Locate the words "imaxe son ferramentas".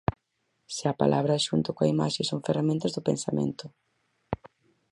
1.95-2.93